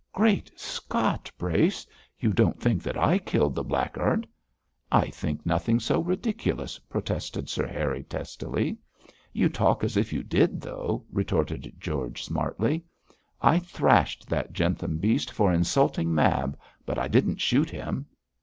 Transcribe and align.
'Great 0.13 0.49
Scott, 0.59 1.29
Brace! 1.37 1.85
you 2.17 2.33
don't 2.33 2.59
think 2.59 2.81
that 2.81 2.97
I 2.97 3.19
killed 3.19 3.53
the 3.53 3.63
blackguard?' 3.63 4.27
'I 4.91 5.11
think 5.11 5.45
nothing 5.45 5.79
so 5.79 5.99
ridiculous,' 6.01 6.79
protested 6.79 7.47
Sir 7.49 7.67
Harry, 7.67 8.01
testily. 8.01 8.79
'You 9.31 9.47
talk 9.47 9.83
as 9.83 9.97
if 9.97 10.11
you 10.11 10.23
did, 10.23 10.59
though,' 10.59 11.05
retorted 11.11 11.75
George, 11.79 12.23
smartly. 12.25 12.83
'I 13.43 13.59
thrashed 13.59 14.27
that 14.27 14.53
Jentham 14.53 14.97
beast 14.97 15.29
for 15.29 15.53
insulting 15.53 16.15
Mab, 16.15 16.57
but 16.83 16.97
I 16.97 17.07
didn't 17.07 17.39
shoot 17.39 17.69
him.' 17.69 18.07